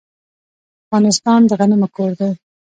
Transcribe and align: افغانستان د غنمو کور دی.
افغانستان 0.83 1.41
د 1.45 1.51
غنمو 1.59 1.87
کور 1.95 2.11
دی. 2.19 2.29